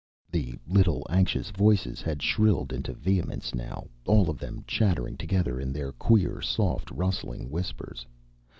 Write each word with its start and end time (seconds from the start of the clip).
The 0.31 0.55
little 0.67 1.05
anxious 1.11 1.51
voices 1.51 2.01
had 2.01 2.23
shrilled 2.23 2.73
into 2.73 2.91
vehemence 2.91 3.53
now, 3.53 3.87
all 4.07 4.31
of 4.31 4.39
them 4.39 4.63
chattering 4.65 5.15
together 5.15 5.59
in 5.59 5.71
their 5.71 5.91
queer, 5.91 6.41
soft, 6.41 6.89
rustling 6.89 7.51
whispers. 7.51 8.07